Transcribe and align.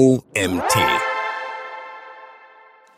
OMT. 0.00 0.78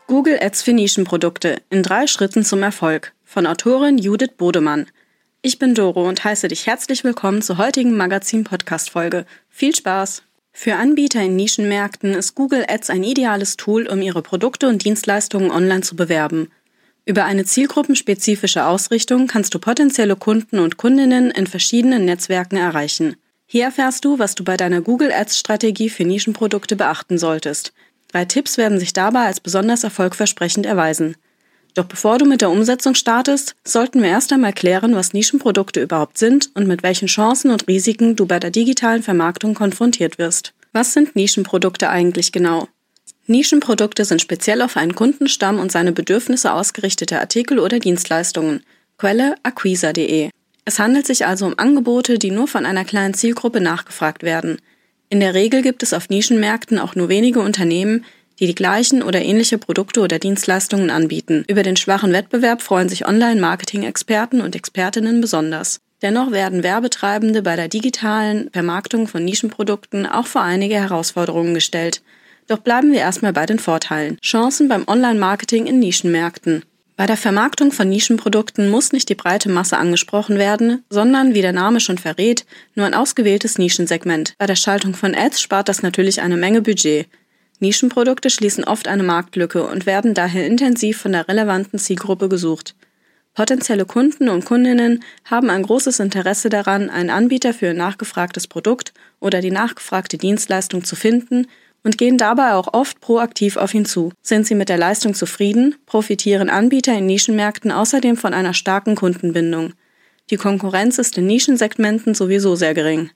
Google 0.07 0.37
Ads 0.39 0.61
für 0.61 0.71
Nischenprodukte 0.71 1.61
in 1.69 1.83
drei 1.83 2.07
Schritten 2.07 2.45
zum 2.45 2.63
Erfolg 2.63 3.11
von 3.25 3.45
Autorin 3.45 3.97
Judith 3.97 4.35
Bodemann. 4.37 4.87
Ich 5.41 5.59
bin 5.59 5.75
Doro 5.75 6.07
und 6.07 6.23
heiße 6.23 6.47
dich 6.47 6.65
herzlich 6.65 7.03
willkommen 7.03 7.41
zur 7.41 7.57
heutigen 7.57 7.97
Magazin-Podcast-Folge. 7.97 9.25
Viel 9.49 9.75
Spaß! 9.75 10.23
Für 10.53 10.75
Anbieter 10.75 11.21
in 11.21 11.35
Nischenmärkten 11.35 12.13
ist 12.13 12.35
Google 12.35 12.63
Ads 12.69 12.89
ein 12.89 13.03
ideales 13.03 13.57
Tool, 13.57 13.85
um 13.87 14.01
ihre 14.01 14.21
Produkte 14.21 14.69
und 14.69 14.85
Dienstleistungen 14.85 15.51
online 15.51 15.81
zu 15.81 15.97
bewerben. 15.97 16.53
Über 17.03 17.25
eine 17.25 17.43
zielgruppenspezifische 17.43 18.63
Ausrichtung 18.63 19.27
kannst 19.27 19.53
du 19.53 19.59
potenzielle 19.59 20.15
Kunden 20.15 20.59
und 20.59 20.77
Kundinnen 20.77 21.31
in 21.31 21.47
verschiedenen 21.47 22.05
Netzwerken 22.05 22.55
erreichen. 22.55 23.17
Hier 23.45 23.65
erfährst 23.65 24.05
du, 24.05 24.19
was 24.19 24.35
du 24.35 24.43
bei 24.43 24.57
deiner 24.57 24.81
Google 24.81 25.11
Ads 25.11 25.37
Strategie 25.37 25.89
für 25.89 26.05
Nischenprodukte 26.05 26.75
beachten 26.75 27.17
solltest. 27.17 27.73
Drei 28.07 28.25
Tipps 28.25 28.57
werden 28.57 28.79
sich 28.79 28.93
dabei 28.93 29.25
als 29.25 29.39
besonders 29.39 29.83
erfolgversprechend 29.83 30.65
erweisen. 30.65 31.15
Doch 31.73 31.85
bevor 31.85 32.19
du 32.19 32.25
mit 32.25 32.41
der 32.41 32.51
Umsetzung 32.51 32.93
startest, 32.93 33.55
sollten 33.63 34.01
wir 34.03 34.09
erst 34.09 34.31
einmal 34.31 34.53
klären, 34.53 34.95
was 34.95 35.13
Nischenprodukte 35.13 35.81
überhaupt 35.81 36.19
sind 36.19 36.51
und 36.53 36.67
mit 36.67 36.83
welchen 36.83 37.07
Chancen 37.07 37.49
und 37.49 37.67
Risiken 37.67 38.15
du 38.15 38.27
bei 38.27 38.39
der 38.39 38.51
digitalen 38.51 39.01
Vermarktung 39.01 39.55
konfrontiert 39.55 40.19
wirst. 40.19 40.53
Was 40.71 40.93
sind 40.93 41.15
Nischenprodukte 41.15 41.89
eigentlich 41.89 42.31
genau? 42.31 42.67
Nischenprodukte 43.25 44.05
sind 44.05 44.21
speziell 44.21 44.61
auf 44.61 44.77
einen 44.77 44.95
Kundenstamm 44.95 45.59
und 45.59 45.71
seine 45.71 45.93
Bedürfnisse 45.93 46.53
ausgerichtete 46.53 47.19
Artikel 47.19 47.57
oder 47.57 47.79
Dienstleistungen. 47.79 48.63
Quelle 48.97 49.35
acquisa.de. 49.43 50.29
Es 50.65 50.79
handelt 50.79 51.05
sich 51.05 51.25
also 51.25 51.45
um 51.45 51.57
Angebote, 51.57 52.17
die 52.17 52.31
nur 52.31 52.47
von 52.47 52.65
einer 52.65 52.85
kleinen 52.85 53.13
Zielgruppe 53.13 53.61
nachgefragt 53.61 54.23
werden. 54.23 54.57
In 55.09 55.19
der 55.19 55.33
Regel 55.33 55.61
gibt 55.61 55.83
es 55.83 55.93
auf 55.93 56.09
Nischenmärkten 56.09 56.79
auch 56.79 56.95
nur 56.95 57.09
wenige 57.09 57.39
Unternehmen, 57.41 58.05
die 58.39 58.47
die 58.47 58.55
gleichen 58.55 59.03
oder 59.03 59.21
ähnliche 59.21 59.57
Produkte 59.57 60.01
oder 60.01 60.19
Dienstleistungen 60.19 60.89
anbieten. 60.89 61.43
Über 61.47 61.63
den 61.63 61.75
schwachen 61.75 62.13
Wettbewerb 62.13 62.61
freuen 62.61 62.89
sich 62.89 63.07
Online-Marketing-Experten 63.07 64.41
und 64.41 64.55
Expertinnen 64.55 65.21
besonders. 65.21 65.79
Dennoch 66.01 66.31
werden 66.31 66.63
Werbetreibende 66.63 67.41
bei 67.41 67.55
der 67.55 67.67
digitalen 67.67 68.49
Vermarktung 68.51 69.07
von 69.07 69.23
Nischenprodukten 69.23 70.05
auch 70.05 70.27
vor 70.27 70.41
einige 70.41 70.75
Herausforderungen 70.75 71.53
gestellt– 71.53 72.01
doch 72.47 72.59
bleiben 72.59 72.91
wir 72.91 72.99
erstmal 72.99 73.33
bei 73.33 73.45
den 73.45 73.59
Vorteilen. 73.59 74.17
Chancen 74.21 74.67
beim 74.67 74.83
Online-Marketing 74.87 75.65
in 75.65 75.79
Nischenmärkten. 75.79 76.63
Bei 76.95 77.07
der 77.07 77.17
Vermarktung 77.17 77.71
von 77.71 77.89
Nischenprodukten 77.89 78.69
muss 78.69 78.91
nicht 78.91 79.09
die 79.09 79.15
breite 79.15 79.49
Masse 79.49 79.77
angesprochen 79.77 80.37
werden, 80.37 80.83
sondern, 80.89 81.33
wie 81.33 81.41
der 81.41 81.51
Name 81.51 81.79
schon 81.79 81.97
verrät, 81.97 82.45
nur 82.75 82.85
ein 82.85 82.93
ausgewähltes 82.93 83.57
Nischensegment. 83.57 84.35
Bei 84.37 84.45
der 84.45 84.55
Schaltung 84.55 84.93
von 84.93 85.15
Ads 85.15 85.41
spart 85.41 85.69
das 85.69 85.81
natürlich 85.81 86.21
eine 86.21 86.37
Menge 86.37 86.61
Budget. 86.61 87.07
Nischenprodukte 87.59 88.29
schließen 88.29 88.63
oft 88.63 88.87
eine 88.87 89.01
Marktlücke 89.01 89.65
und 89.65 89.87
werden 89.87 90.13
daher 90.13 90.45
intensiv 90.45 90.99
von 90.99 91.13
der 91.13 91.27
relevanten 91.27 91.79
Zielgruppe 91.79 92.29
gesucht. 92.29 92.75
Potenzielle 93.33 93.85
Kunden 93.85 94.29
und 94.29 94.45
Kundinnen 94.45 95.03
haben 95.25 95.49
ein 95.49 95.63
großes 95.63 95.99
Interesse 95.99 96.49
daran, 96.49 96.91
einen 96.91 97.09
Anbieter 97.09 97.55
für 97.55 97.71
ein 97.71 97.77
nachgefragtes 97.77 98.45
Produkt 98.45 98.93
oder 99.19 99.41
die 99.41 99.49
nachgefragte 99.49 100.19
Dienstleistung 100.19 100.83
zu 100.83 100.95
finden 100.95 101.47
und 101.83 101.97
gehen 101.97 102.17
dabei 102.17 102.53
auch 102.53 102.73
oft 102.73 102.99
proaktiv 103.01 103.57
auf 103.57 103.73
ihn 103.73 103.85
zu. 103.85 104.11
Sind 104.21 104.47
sie 104.47 104.55
mit 104.55 104.69
der 104.69 104.77
Leistung 104.77 105.13
zufrieden, 105.13 105.75
profitieren 105.85 106.49
Anbieter 106.49 106.97
in 106.97 107.05
Nischenmärkten 107.05 107.71
außerdem 107.71 108.17
von 108.17 108.33
einer 108.33 108.53
starken 108.53 108.95
Kundenbindung. 108.95 109.73
Die 110.29 110.37
Konkurrenz 110.37 110.97
ist 110.97 111.17
in 111.17 111.27
Nischensegmenten 111.27 112.15
sowieso 112.15 112.55
sehr 112.55 112.73
gering. 112.73 113.11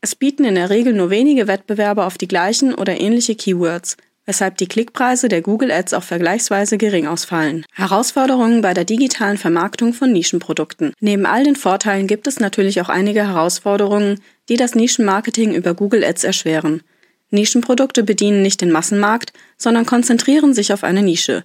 Es 0.00 0.14
bieten 0.14 0.44
in 0.44 0.54
der 0.54 0.70
Regel 0.70 0.94
nur 0.94 1.10
wenige 1.10 1.46
Wettbewerber 1.46 2.06
auf 2.06 2.18
die 2.18 2.28
gleichen 2.28 2.74
oder 2.74 3.00
ähnliche 3.00 3.34
Keywords, 3.36 3.96
weshalb 4.24 4.56
die 4.56 4.66
Klickpreise 4.66 5.28
der 5.28 5.42
Google 5.42 5.70
Ads 5.70 5.94
auch 5.94 6.02
vergleichsweise 6.02 6.78
gering 6.78 7.06
ausfallen. 7.06 7.64
Herausforderungen 7.72 8.62
bei 8.62 8.74
der 8.74 8.84
digitalen 8.84 9.36
Vermarktung 9.36 9.92
von 9.92 10.12
Nischenprodukten. 10.12 10.92
Neben 11.00 11.26
all 11.26 11.44
den 11.44 11.56
Vorteilen 11.56 12.06
gibt 12.06 12.26
es 12.26 12.40
natürlich 12.40 12.80
auch 12.80 12.88
einige 12.88 13.26
Herausforderungen, 13.26 14.20
die 14.48 14.56
das 14.56 14.74
Nischenmarketing 14.74 15.54
über 15.54 15.74
Google 15.74 16.04
Ads 16.04 16.24
erschweren. 16.24 16.82
Nischenprodukte 17.30 18.02
bedienen 18.02 18.42
nicht 18.42 18.60
den 18.60 18.72
Massenmarkt, 18.72 19.32
sondern 19.56 19.86
konzentrieren 19.86 20.54
sich 20.54 20.72
auf 20.72 20.84
eine 20.84 21.02
Nische. 21.02 21.44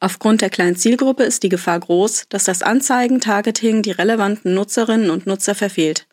Aufgrund 0.00 0.40
der 0.40 0.50
kleinen 0.50 0.76
Zielgruppe 0.76 1.24
ist 1.24 1.42
die 1.42 1.48
Gefahr 1.48 1.78
groß, 1.78 2.26
dass 2.28 2.44
das 2.44 2.62
Anzeigen-Targeting 2.62 3.82
die 3.82 3.90
relevanten 3.90 4.54
Nutzerinnen 4.54 5.10
und 5.10 5.26
Nutzer 5.26 5.54
verfehlt. 5.54 6.06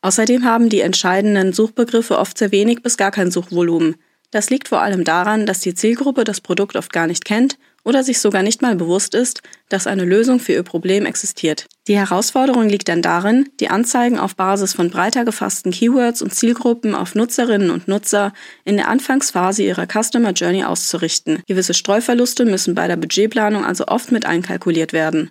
Außerdem 0.00 0.44
haben 0.44 0.68
die 0.68 0.80
entscheidenden 0.80 1.52
Suchbegriffe 1.52 2.18
oft 2.18 2.38
sehr 2.38 2.52
wenig 2.52 2.82
bis 2.82 2.96
gar 2.96 3.10
kein 3.10 3.32
Suchvolumen. 3.32 3.96
Das 4.30 4.50
liegt 4.50 4.68
vor 4.68 4.80
allem 4.80 5.04
daran, 5.04 5.46
dass 5.46 5.60
die 5.60 5.74
Zielgruppe 5.74 6.24
das 6.24 6.40
Produkt 6.40 6.76
oft 6.76 6.92
gar 6.92 7.06
nicht 7.06 7.24
kennt 7.24 7.58
oder 7.86 8.02
sich 8.02 8.18
sogar 8.18 8.42
nicht 8.42 8.62
mal 8.62 8.74
bewusst 8.74 9.14
ist, 9.14 9.42
dass 9.68 9.86
eine 9.86 10.04
Lösung 10.04 10.40
für 10.40 10.52
ihr 10.52 10.64
Problem 10.64 11.06
existiert. 11.06 11.66
Die 11.86 11.96
Herausforderung 11.96 12.68
liegt 12.68 12.88
dann 12.88 13.00
darin, 13.00 13.48
die 13.60 13.68
Anzeigen 13.68 14.18
auf 14.18 14.34
Basis 14.34 14.72
von 14.72 14.90
breiter 14.90 15.24
gefassten 15.24 15.70
Keywords 15.70 16.20
und 16.20 16.34
Zielgruppen 16.34 16.96
auf 16.96 17.14
Nutzerinnen 17.14 17.70
und 17.70 17.86
Nutzer 17.86 18.32
in 18.64 18.76
der 18.76 18.88
Anfangsphase 18.88 19.62
ihrer 19.62 19.86
Customer 19.86 20.32
Journey 20.32 20.64
auszurichten. 20.64 21.42
Gewisse 21.46 21.74
Streuverluste 21.74 22.44
müssen 22.44 22.74
bei 22.74 22.88
der 22.88 22.96
Budgetplanung 22.96 23.64
also 23.64 23.86
oft 23.86 24.10
mit 24.10 24.26
einkalkuliert 24.26 24.92
werden. 24.92 25.30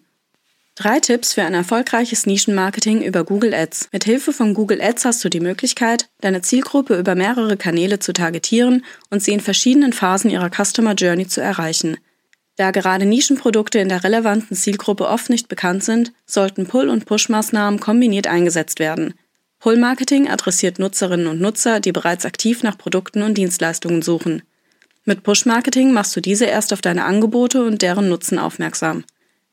Drei 0.77 0.99
Tipps 0.99 1.33
für 1.33 1.43
ein 1.43 1.53
erfolgreiches 1.53 2.25
Nischenmarketing 2.25 3.01
über 3.01 3.23
Google 3.23 3.53
Ads. 3.53 3.87
Mit 3.93 4.03
Hilfe 4.03 4.33
von 4.33 4.53
Google 4.53 4.81
Ads 4.81 5.05
hast 5.05 5.23
du 5.23 5.29
die 5.29 5.39
Möglichkeit, 5.39 6.09
deine 6.19 6.41
Zielgruppe 6.41 6.99
über 6.99 7.15
mehrere 7.15 7.55
Kanäle 7.55 7.99
zu 7.99 8.11
targetieren 8.11 8.83
und 9.09 9.23
sie 9.23 9.31
in 9.31 9.39
verschiedenen 9.39 9.93
Phasen 9.93 10.29
ihrer 10.29 10.49
Customer 10.49 10.93
Journey 10.93 11.27
zu 11.27 11.39
erreichen. 11.39 11.95
Da 12.57 12.71
gerade 12.71 13.05
Nischenprodukte 13.05 13.79
in 13.79 13.87
der 13.87 14.03
relevanten 14.03 14.57
Zielgruppe 14.57 15.07
oft 15.07 15.29
nicht 15.29 15.47
bekannt 15.47 15.85
sind, 15.85 16.11
sollten 16.25 16.67
Pull- 16.67 16.89
und 16.89 17.05
Push-Maßnahmen 17.05 17.79
kombiniert 17.79 18.27
eingesetzt 18.27 18.79
werden. 18.79 19.13
Pull-Marketing 19.59 20.29
adressiert 20.29 20.77
Nutzerinnen 20.77 21.27
und 21.27 21.39
Nutzer, 21.39 21.79
die 21.79 21.93
bereits 21.93 22.25
aktiv 22.25 22.63
nach 22.63 22.77
Produkten 22.77 23.23
und 23.23 23.37
Dienstleistungen 23.37 24.01
suchen. 24.01 24.43
Mit 25.05 25.23
Push-Marketing 25.23 25.93
machst 25.93 26.13
du 26.17 26.19
diese 26.19 26.45
erst 26.45 26.73
auf 26.73 26.81
deine 26.81 27.05
Angebote 27.05 27.63
und 27.63 27.81
deren 27.81 28.09
Nutzen 28.09 28.39
aufmerksam. 28.39 29.05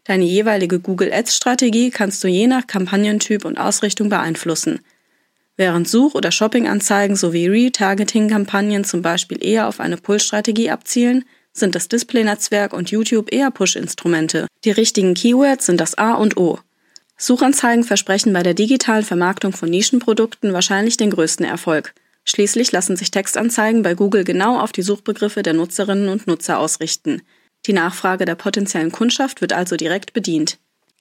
Deine 0.04 0.24
jeweilige 0.24 0.80
Google 0.80 1.12
Ads-Strategie 1.12 1.90
kannst 1.90 2.24
du 2.24 2.28
je 2.28 2.46
nach 2.46 2.66
Kampagnentyp 2.66 3.44
und 3.44 3.58
Ausrichtung 3.58 4.08
beeinflussen. 4.08 4.80
Während 5.56 5.86
Such- 5.86 6.14
oder 6.14 6.32
Shopping-Anzeigen 6.32 7.14
sowie 7.14 7.46
Retargeting-Kampagnen 7.46 8.84
zum 8.84 9.02
Beispiel 9.02 9.44
eher 9.44 9.68
auf 9.68 9.80
eine 9.80 9.96
Pull-Strategie 9.96 10.70
abzielen, 10.70 11.24
sind 11.52 11.74
das 11.74 11.88
Display-Netzwerk 11.88 12.72
und 12.72 12.90
YouTube 12.90 13.32
eher 13.32 13.50
Push-Instrumente. 13.50 14.48
Die 14.64 14.70
richtigen 14.70 15.14
Keywords 15.14 15.66
sind 15.66 15.80
das 15.80 15.96
A 15.98 16.14
und 16.14 16.36
O. 16.36 16.58
Suchanzeigen 17.16 17.84
versprechen 17.84 18.32
bei 18.32 18.42
der 18.42 18.54
digitalen 18.54 19.04
Vermarktung 19.04 19.52
von 19.52 19.70
Nischenprodukten 19.70 20.52
wahrscheinlich 20.52 20.96
den 20.96 21.10
größten 21.10 21.46
Erfolg. 21.46 21.94
Schließlich 22.24 22.72
lassen 22.72 22.96
sich 22.96 23.10
Textanzeigen 23.10 23.82
bei 23.82 23.94
Google 23.94 24.24
genau 24.24 24.58
auf 24.58 24.72
die 24.72 24.82
Suchbegriffe 24.82 25.42
der 25.42 25.52
Nutzerinnen 25.52 26.08
und 26.08 26.26
Nutzer 26.26 26.58
ausrichten. 26.58 27.22
Die 27.66 27.72
Nachfrage 27.72 28.24
der 28.24 28.34
potenziellen 28.34 28.90
Kundschaft 28.90 29.40
wird 29.40 29.52
also 29.52 29.76
direkt 29.76 30.12
bedient. 30.12 30.58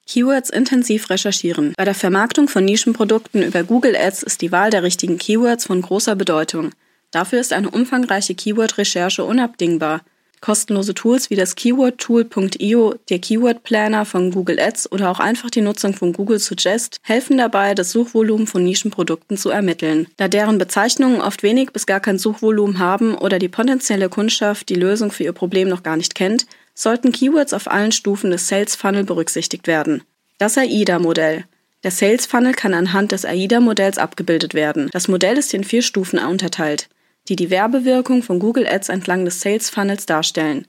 Keywords 0.08 0.50
intensiv 0.50 1.10
recherchieren. 1.10 1.74
Bei 1.78 1.86
der 1.86 1.96
Vermarktung 1.96 2.48
von 2.48 2.66
Nischenprodukten 2.66 3.44
über 3.44 3.64
Google 3.64 3.96
Ads 3.96 4.24
ist 4.24 4.42
die 4.42 4.52
Wahl 4.52 4.70
der 4.70 4.84
richtigen 4.84 5.18
Keywords 5.18 5.66
von 5.66 5.82
großer 5.82 6.16
Bedeutung. 6.16 6.72
Dafür 7.12 7.40
ist 7.40 7.54
eine 7.54 7.70
umfangreiche 7.70 8.36
Keyword-Recherche 8.36 9.24
unabdingbar. 9.24 10.02
Kostenlose 10.42 10.96
Tools 10.96 11.30
wie 11.30 11.36
das 11.36 11.56
Keywordtool.io, 11.56 12.96
der 13.10 13.20
Keyword 13.20 13.62
Planner 13.62 14.06
von 14.06 14.32
Google 14.32 14.60
Ads 14.60 14.92
oder 14.92 15.12
auch 15.12 15.20
einfach 15.20 15.52
die 15.52 15.62
Nutzung 15.62 15.94
von 15.94 16.14
Google 16.14 16.40
Suggest 16.40 17.00
helfen 17.04 17.38
dabei, 17.38 17.76
das 17.76 17.92
Suchvolumen 17.92 18.48
von 18.48 18.64
Nischenprodukten 18.64 19.38
zu 19.38 19.52
ermitteln. 19.52 20.08
Da 20.18 20.28
deren 20.28 20.58
Bezeichnungen 20.58 21.22
oft 21.22 21.44
wenig 21.44 21.72
bis 21.72 21.86
gar 21.86 22.00
kein 22.00 22.18
Suchvolumen 22.18 22.80
haben 22.80 23.16
oder 23.16 23.38
die 23.38 23.50
potenzielle 23.50 24.10
Kundschaft 24.10 24.70
die 24.70 24.76
Lösung 24.76 25.12
für 25.12 25.24
ihr 25.24 25.34
Problem 25.34 25.70
noch 25.70 25.84
gar 25.84 25.96
nicht 25.96 26.16
kennt, 26.16 26.48
sollten 26.74 27.12
Keywords 27.12 27.54
auf 27.54 27.70
allen 27.70 27.92
Stufen 27.92 28.32
des 28.32 28.48
Sales 28.48 28.76
Funnel 28.76 29.04
berücksichtigt 29.04 29.68
werden. 29.68 30.02
Das 30.40 30.58
AIDA-Modell. 30.58 31.46
Der 31.84 31.92
Sales 31.92 32.26
Funnel 32.26 32.54
kann 32.54 32.74
anhand 32.74 33.12
des 33.12 33.26
AIDA-Modells 33.26 34.00
abgebildet 34.00 34.56
werden. 34.56 34.90
Das 34.92 35.08
Modell 35.08 35.38
ist 35.38 35.54
in 35.54 35.64
vier 35.64 35.84
Stufen 35.84 36.18
unterteilt 36.18 36.90
die 37.32 37.38
die 37.38 37.50
Werbewirkung 37.50 38.24
von 38.24 38.40
Google 38.40 38.68
Ads 38.68 38.90
entlang 38.90 39.24
des 39.24 39.40
Sales 39.40 39.70
Funnels 39.70 40.06
darstellen. 40.06 40.68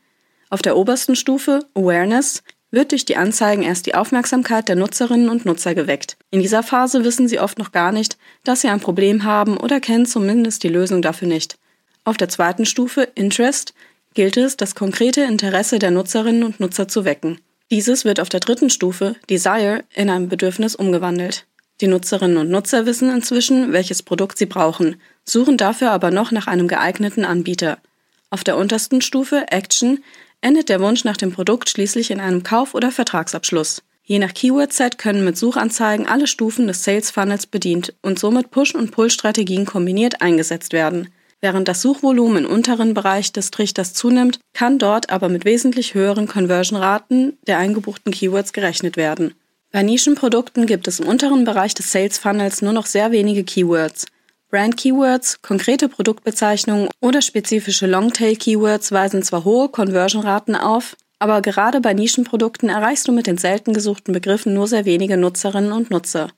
Auf 0.49 0.62
der 0.62 0.76
obersten 0.76 1.17
Stufe, 1.17 1.67
Awareness, 1.75 2.44
wird 2.70 2.93
durch 2.93 3.05
die 3.05 3.17
Anzeigen 3.17 3.64
erst 3.64 3.87
die 3.87 3.97
Aufmerksamkeit 3.97 4.69
der 4.69 4.76
Nutzerinnen 4.76 5.29
und 5.29 5.44
Nutzer 5.44 5.75
geweckt. 5.75 6.17
In 6.31 6.41
dieser 6.41 6.62
Phase 6.62 7.03
wissen 7.03 7.26
sie 7.26 7.41
oft 7.41 7.59
noch 7.59 7.73
gar 7.73 7.91
nicht, 7.91 8.17
dass 8.44 8.61
sie 8.61 8.69
ein 8.69 8.79
Problem 8.79 9.25
haben 9.25 9.56
oder 9.56 9.81
kennen 9.81 10.06
zumindest 10.06 10.62
die 10.62 10.69
Lösung 10.69 11.03
dafür 11.03 11.26
nicht. 11.26 11.59
Auf 12.05 12.17
der 12.17 12.29
zweiten 12.29 12.65
Stufe, 12.65 13.08
Interest, 13.17 13.75
gilt 14.15 14.37
es, 14.37 14.56
das 14.56 14.76
konkrete 14.76 15.23
Interesse 15.23 15.81
der 15.81 15.91
Nutzerinnen 15.91 16.44
und 16.44 16.61
Nutzer 16.61 16.87
zu 16.87 17.05
wecken. 17.05 17.41
Dieses 17.73 18.05
wird 18.05 18.20
auf 18.20 18.29
der 18.29 18.38
dritten 18.38 18.70
Stufe, 18.70 19.17
Desire, 19.29 19.82
in 19.97 20.11
ein 20.11 20.29
Bedürfnis 20.29 20.76
umgewandelt. 20.76 21.44
Die 21.81 21.88
Nutzerinnen 21.88 22.37
und 22.37 22.50
Nutzer 22.50 22.87
wissen 22.87 23.11
inzwischen, 23.11 23.73
welches 23.73 24.05
Produkt 24.05 24.38
sie 24.38 24.47
brauchen, 24.47 25.00
suchen 25.24 25.56
dafür 25.56 25.90
aber 25.90 26.10
noch 26.10 26.32
nach 26.32 26.46
einem 26.46 26.69
geeigneten 26.69 27.24
Anbieter. 27.24 27.78
Auf 28.30 28.44
der 28.44 28.56
untersten 28.56 29.02
Stufe, 29.02 29.46
Action, 29.48 30.02
endet 30.40 30.69
der 30.69 30.80
Wunsch 30.80 31.04
nach 31.04 31.16
dem 31.16 31.32
Produkt 31.32 31.69
schließlich 31.69 32.10
in 32.10 32.20
einem 32.20 32.42
Kauf- 32.42 32.74
oder 32.74 32.90
Vertragsabschluss. 32.90 33.82
Je 34.04 34.19
nach 34.19 34.34
Keyword-Set 34.34 34.98
können 34.98 35.24
mit 35.24 35.38
Suchanzeigen 35.38 36.06
alle 36.06 36.26
Stufen 36.26 36.66
des 36.66 36.82
Sales 36.82 37.10
Funnels 37.10 37.46
bedient 37.46 37.94
und 38.02 38.19
somit 38.19 38.50
Push- 38.50 38.74
und 38.74 38.90
Pull-Strategien 38.90 39.64
kombiniert 39.64 40.20
eingesetzt 40.20 40.72
werden. 40.72 41.08
Während 41.40 41.69
das 41.69 41.82
Suchvolumen 41.82 42.44
im 42.44 42.50
unteren 42.50 42.94
Bereich 42.94 43.32
des 43.32 43.50
Trichters 43.50 43.94
zunimmt, 43.94 44.38
kann 44.54 44.78
dort 44.78 45.10
aber 45.10 45.28
mit 45.28 45.44
wesentlich 45.44 45.94
höheren 45.94 46.28
Conversion-Raten 46.28 47.36
der 47.46 47.58
eingebuchten 47.58 48.12
Keywords 48.12 48.52
gerechnet 48.52 48.96
werden. 48.96 49.34
Bei 49.72 49.82
Nischenprodukten 49.82 50.66
gibt 50.66 50.86
es 50.86 51.00
im 51.00 51.08
unteren 51.08 51.44
Bereich 51.44 51.74
des 51.74 51.90
Sales 51.90 52.19
Funnels 52.19 52.62
nur 52.62 52.72
noch 52.72 52.86
sehr 52.86 53.10
wenige 53.10 53.42
Keywords. 53.42 54.06
Brand-Keywords, 54.52 55.40
konkrete 55.40 55.88
Produktbezeichnungen 55.88 56.90
oder 57.00 57.22
spezifische 57.22 57.87
Longtail-Keywords 57.87 58.93
weisen 58.93 59.22
zwar 59.22 59.46
hohe 59.46 59.70
Conversion-Raten 59.70 60.56
auf, 60.56 60.94
aber 61.19 61.40
gerade 61.40 61.81
bei 61.81 61.94
Nischenprodukten 61.94 62.69
erreichst 62.69 63.08
du 63.08 63.12
mit 63.12 63.26
den 63.26 63.38
selten 63.38 63.72
gesuchten 63.72 64.12
Begriffen 64.12 64.52
nur 64.52 64.69
sehr 64.69 64.84
wenige 64.84 65.16
Nutzerinnen 65.16 65.72
und 65.72 65.90
Nutzer. 65.90 66.28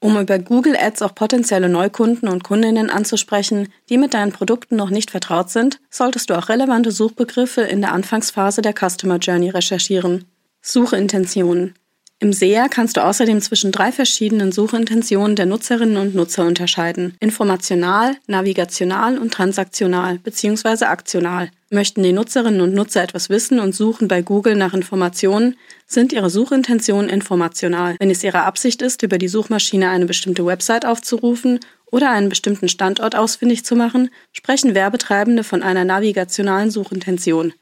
Um 0.00 0.20
über 0.20 0.38
Google 0.38 0.76
Ads 0.76 1.00
auch 1.00 1.14
potenzielle 1.14 1.70
Neukunden 1.70 2.28
und 2.28 2.44
Kundinnen 2.44 2.90
anzusprechen, 2.90 3.68
die 3.88 3.96
mit 3.96 4.12
deinen 4.12 4.32
Produkten 4.32 4.76
noch 4.76 4.90
nicht 4.90 5.10
vertraut 5.10 5.48
sind, 5.48 5.80
solltest 5.88 6.28
du 6.28 6.36
auch 6.36 6.50
relevante 6.50 6.92
Suchbegriffe 6.92 7.62
in 7.62 7.80
der 7.80 7.92
Anfangsphase 7.92 8.60
der 8.60 8.74
Customer 8.74 9.16
Journey 9.16 9.48
recherchieren. 9.48 10.26
Suchintentionen. 10.60 11.74
Im 12.22 12.32
SEA 12.32 12.68
kannst 12.68 12.96
du 12.96 13.04
außerdem 13.04 13.40
zwischen 13.40 13.72
drei 13.72 13.90
verschiedenen 13.90 14.52
Suchintentionen 14.52 15.34
der 15.34 15.44
Nutzerinnen 15.44 15.96
und 15.96 16.14
Nutzer 16.14 16.46
unterscheiden. 16.46 17.16
Informational, 17.18 18.14
navigational 18.28 19.18
und 19.18 19.34
transaktional 19.34 20.20
bzw. 20.20 20.84
aktional. 20.84 21.50
Möchten 21.68 22.04
die 22.04 22.12
Nutzerinnen 22.12 22.60
und 22.60 22.74
Nutzer 22.74 23.02
etwas 23.02 23.28
wissen 23.28 23.58
und 23.58 23.74
suchen 23.74 24.06
bei 24.06 24.22
Google 24.22 24.54
nach 24.54 24.72
Informationen, 24.72 25.56
sind 25.88 26.12
ihre 26.12 26.30
Suchintentionen 26.30 27.10
informational. 27.10 27.96
Wenn 27.98 28.12
es 28.12 28.22
ihre 28.22 28.44
Absicht 28.44 28.82
ist, 28.82 29.02
über 29.02 29.18
die 29.18 29.26
Suchmaschine 29.26 29.88
eine 29.88 30.06
bestimmte 30.06 30.46
Website 30.46 30.86
aufzurufen 30.86 31.58
oder 31.90 32.10
einen 32.10 32.28
bestimmten 32.28 32.68
Standort 32.68 33.16
ausfindig 33.16 33.64
zu 33.64 33.74
machen, 33.74 34.10
sprechen 34.32 34.76
Werbetreibende 34.76 35.42
von 35.42 35.64
einer 35.64 35.84
navigationalen 35.84 36.70
Suchintention. 36.70 37.52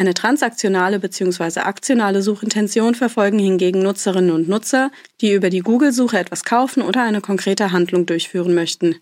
Eine 0.00 0.14
transaktionale 0.14 0.98
bzw. 0.98 1.60
aktionale 1.60 2.22
Suchintention 2.22 2.94
verfolgen 2.94 3.38
hingegen 3.38 3.82
Nutzerinnen 3.82 4.30
und 4.30 4.48
Nutzer, 4.48 4.90
die 5.20 5.34
über 5.34 5.50
die 5.50 5.58
Google-Suche 5.60 6.18
etwas 6.18 6.44
kaufen 6.44 6.82
oder 6.82 7.02
eine 7.02 7.20
konkrete 7.20 7.70
Handlung 7.70 8.06
durchführen 8.06 8.54
möchten. 8.54 8.96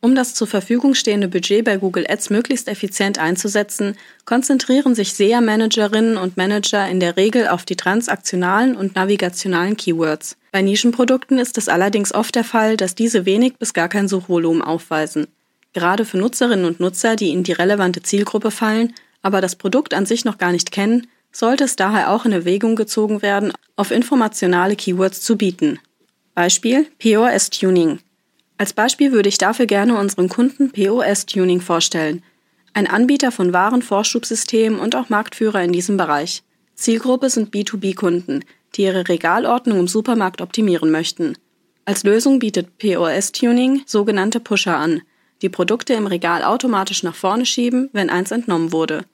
Um 0.00 0.14
das 0.14 0.32
zur 0.32 0.46
Verfügung 0.46 0.94
stehende 0.94 1.28
Budget 1.28 1.66
bei 1.66 1.76
Google 1.76 2.06
Ads 2.08 2.30
möglichst 2.30 2.68
effizient 2.68 3.18
einzusetzen, 3.18 3.98
konzentrieren 4.24 4.94
sich 4.94 5.12
SEA-Managerinnen 5.12 6.16
und 6.16 6.38
Manager 6.38 6.88
in 6.88 6.98
der 6.98 7.18
Regel 7.18 7.48
auf 7.48 7.66
die 7.66 7.76
transaktionalen 7.76 8.74
und 8.74 8.94
navigationalen 8.94 9.76
Keywords. 9.76 10.38
Bei 10.50 10.62
Nischenprodukten 10.62 11.38
ist 11.38 11.58
es 11.58 11.68
allerdings 11.68 12.14
oft 12.14 12.34
der 12.36 12.44
Fall, 12.44 12.78
dass 12.78 12.94
diese 12.94 13.26
wenig 13.26 13.58
bis 13.58 13.74
gar 13.74 13.90
kein 13.90 14.08
Suchvolumen 14.08 14.62
aufweisen. 14.62 15.26
Gerade 15.74 16.06
für 16.06 16.16
Nutzerinnen 16.16 16.64
und 16.64 16.80
Nutzer, 16.80 17.16
die 17.16 17.32
in 17.32 17.42
die 17.42 17.52
relevante 17.52 18.02
Zielgruppe 18.02 18.50
fallen, 18.50 18.94
aber 19.22 19.40
das 19.40 19.56
Produkt 19.56 19.94
an 19.94 20.06
sich 20.06 20.24
noch 20.24 20.38
gar 20.38 20.52
nicht 20.52 20.72
kennen, 20.72 21.06
sollte 21.30 21.64
es 21.64 21.76
daher 21.76 22.10
auch 22.10 22.26
in 22.26 22.32
Erwägung 22.32 22.76
gezogen 22.76 23.22
werden, 23.22 23.52
auf 23.76 23.90
informationale 23.90 24.76
Keywords 24.76 25.22
zu 25.22 25.36
bieten. 25.36 25.78
Beispiel 26.34 26.86
POS 26.98 27.50
Tuning. 27.50 28.00
Als 28.58 28.72
Beispiel 28.72 29.12
würde 29.12 29.28
ich 29.28 29.38
dafür 29.38 29.66
gerne 29.66 29.98
unseren 29.98 30.28
Kunden 30.28 30.70
POS 30.70 31.26
Tuning 31.26 31.60
vorstellen, 31.60 32.22
ein 32.74 32.86
Anbieter 32.86 33.32
von 33.32 33.52
Warenvorschubsystemen 33.52 34.78
und 34.78 34.96
auch 34.96 35.08
Marktführer 35.08 35.62
in 35.62 35.72
diesem 35.72 35.96
Bereich. 35.96 36.42
Zielgruppe 36.74 37.28
sind 37.28 37.54
B2B-Kunden, 37.54 38.44
die 38.74 38.82
ihre 38.82 39.08
Regalordnung 39.08 39.80
im 39.80 39.88
Supermarkt 39.88 40.40
optimieren 40.40 40.90
möchten. 40.90 41.36
Als 41.84 42.04
Lösung 42.04 42.38
bietet 42.38 42.78
POS 42.78 43.32
Tuning 43.32 43.82
sogenannte 43.86 44.40
Pusher 44.40 44.76
an, 44.76 45.02
die 45.42 45.48
Produkte 45.48 45.94
im 45.94 46.06
Regal 46.06 46.44
automatisch 46.44 47.02
nach 47.02 47.14
vorne 47.14 47.44
schieben, 47.44 47.90
wenn 47.92 48.10
eins 48.10 48.30
entnommen 48.30 48.72
wurde. 48.72 49.04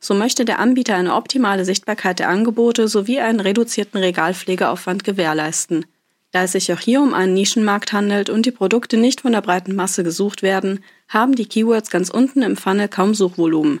So 0.00 0.14
möchte 0.14 0.44
der 0.44 0.60
Anbieter 0.60 0.94
eine 0.94 1.14
optimale 1.14 1.64
Sichtbarkeit 1.64 2.20
der 2.20 2.28
Angebote 2.28 2.86
sowie 2.86 3.18
einen 3.18 3.40
reduzierten 3.40 3.98
Regalpflegeaufwand 3.98 5.02
gewährleisten. 5.02 5.86
Da 6.30 6.44
es 6.44 6.52
sich 6.52 6.72
auch 6.72 6.78
hier 6.78 7.00
um 7.00 7.14
einen 7.14 7.34
Nischenmarkt 7.34 7.92
handelt 7.92 8.30
und 8.30 8.44
die 8.44 8.50
Produkte 8.50 8.96
nicht 8.96 9.22
von 9.22 9.32
der 9.32 9.40
breiten 9.40 9.74
Masse 9.74 10.04
gesucht 10.04 10.42
werden, 10.42 10.84
haben 11.08 11.34
die 11.34 11.46
Keywords 11.46 11.90
ganz 11.90 12.10
unten 12.10 12.42
im 12.42 12.56
Funnel 12.56 12.88
kaum 12.88 13.14
Suchvolumen. 13.14 13.80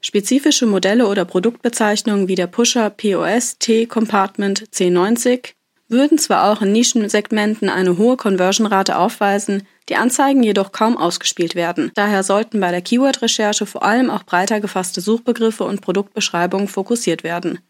Spezifische 0.00 0.66
Modelle 0.66 1.08
oder 1.08 1.24
Produktbezeichnungen 1.24 2.28
wie 2.28 2.36
der 2.36 2.46
Pusher 2.46 2.88
POS 2.88 3.58
T 3.58 3.86
Compartment 3.86 4.70
C90 4.70 5.54
würden 5.88 6.18
zwar 6.18 6.52
auch 6.52 6.62
in 6.62 6.70
Nischensegmenten 6.70 7.68
eine 7.68 7.98
hohe 7.98 8.16
Conversion-Rate 8.16 8.96
aufweisen, 8.96 9.66
die 9.88 9.96
Anzeigen 9.96 10.42
jedoch 10.42 10.72
kaum 10.72 10.96
ausgespielt 10.96 11.54
werden. 11.54 11.90
Daher 11.94 12.22
sollten 12.22 12.60
bei 12.60 12.70
der 12.70 12.82
Keyword-Recherche 12.82 13.66
vor 13.66 13.82
allem 13.82 14.10
auch 14.10 14.24
breiter 14.24 14.60
gefasste 14.60 15.00
Suchbegriffe 15.00 15.64
und 15.64 15.80
Produktbeschreibungen 15.80 16.68
fokussiert 16.68 17.24
werden. 17.24 17.60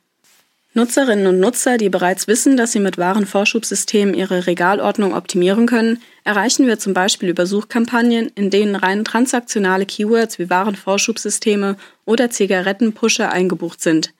Nutzerinnen 0.75 1.27
und 1.27 1.41
Nutzer, 1.41 1.79
die 1.79 1.89
bereits 1.89 2.29
wissen, 2.29 2.57
dass 2.57 2.73
sie 2.73 2.79
mit 2.79 2.99
Warenvorschubsystemen 2.99 4.15
ihre 4.15 4.47
Regalordnung 4.47 5.15
optimieren 5.15 5.67
können, 5.67 6.03
erreichen 6.25 6.67
wir 6.67 6.79
zum 6.79 6.93
Beispiel 6.93 7.31
über 7.31 7.47
Suchkampagnen, 7.47 8.31
in 8.35 8.51
denen 8.51 8.77
rein 8.77 9.05
transaktionale 9.05 9.87
Keywords 9.87 10.39
wie 10.39 10.51
Warenvorschubsysteme 10.51 11.77
oder 12.05 12.31
Zigarettenpusher 12.31 13.33
eingebucht 13.33 13.81
sind. 13.81 14.13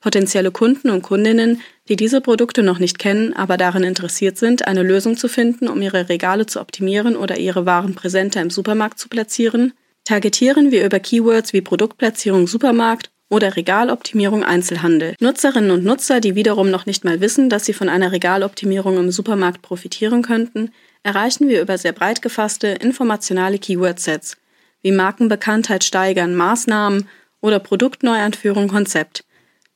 Potenzielle 0.00 0.50
Kunden 0.50 0.90
und 0.90 1.02
Kundinnen, 1.02 1.60
die 1.92 1.96
diese 1.96 2.22
Produkte 2.22 2.62
noch 2.62 2.78
nicht 2.78 2.98
kennen, 2.98 3.34
aber 3.34 3.58
daran 3.58 3.84
interessiert 3.84 4.38
sind, 4.38 4.66
eine 4.66 4.82
Lösung 4.82 5.18
zu 5.18 5.28
finden, 5.28 5.68
um 5.68 5.82
ihre 5.82 6.08
Regale 6.08 6.46
zu 6.46 6.58
optimieren 6.58 7.16
oder 7.16 7.36
ihre 7.36 7.66
Waren 7.66 7.94
präsenter 7.94 8.40
im 8.40 8.48
Supermarkt 8.48 8.98
zu 8.98 9.10
platzieren, 9.10 9.74
targetieren 10.04 10.70
wir 10.70 10.86
über 10.86 11.00
Keywords 11.00 11.52
wie 11.52 11.60
Produktplatzierung 11.60 12.46
Supermarkt 12.46 13.10
oder 13.28 13.56
Regaloptimierung 13.56 14.42
Einzelhandel. 14.42 15.16
Nutzerinnen 15.20 15.70
und 15.70 15.84
Nutzer, 15.84 16.20
die 16.20 16.34
wiederum 16.34 16.70
noch 16.70 16.86
nicht 16.86 17.04
mal 17.04 17.20
wissen, 17.20 17.50
dass 17.50 17.66
sie 17.66 17.74
von 17.74 17.90
einer 17.90 18.10
Regaloptimierung 18.10 18.96
im 18.96 19.10
Supermarkt 19.10 19.60
profitieren 19.60 20.22
könnten, 20.22 20.70
erreichen 21.02 21.50
wir 21.50 21.60
über 21.60 21.76
sehr 21.76 21.92
breit 21.92 22.22
gefasste 22.22 22.68
informationale 22.68 23.58
Keyword-Sets 23.58 24.38
wie 24.80 24.92
Markenbekanntheit 24.92 25.84
steigern, 25.84 26.34
Maßnahmen 26.36 27.06
oder 27.42 27.58
Produktneuanführung 27.58 28.68
Konzept. 28.68 29.26